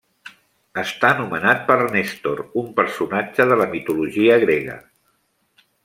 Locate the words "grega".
4.47-4.81